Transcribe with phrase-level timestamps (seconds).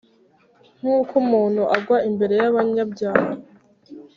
[0.79, 3.29] Nk’uko umuntu agwa imbere y’abanyabyaha